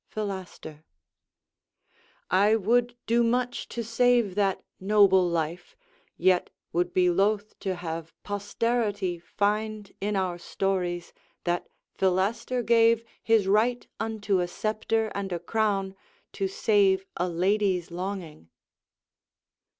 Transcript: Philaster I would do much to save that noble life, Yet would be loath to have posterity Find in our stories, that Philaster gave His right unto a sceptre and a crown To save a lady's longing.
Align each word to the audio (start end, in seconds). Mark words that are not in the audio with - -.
Philaster 0.09 0.83
I 2.31 2.55
would 2.55 2.97
do 3.05 3.21
much 3.23 3.69
to 3.69 3.83
save 3.83 4.33
that 4.33 4.63
noble 4.79 5.29
life, 5.29 5.75
Yet 6.17 6.49
would 6.73 6.91
be 6.91 7.11
loath 7.11 7.53
to 7.59 7.75
have 7.75 8.11
posterity 8.23 9.19
Find 9.19 9.91
in 10.01 10.15
our 10.15 10.39
stories, 10.39 11.13
that 11.43 11.67
Philaster 11.99 12.63
gave 12.63 13.03
His 13.21 13.45
right 13.47 13.85
unto 13.99 14.39
a 14.39 14.47
sceptre 14.47 15.11
and 15.13 15.31
a 15.31 15.37
crown 15.37 15.95
To 16.33 16.47
save 16.47 17.05
a 17.17 17.29
lady's 17.29 17.91
longing. 17.91 18.49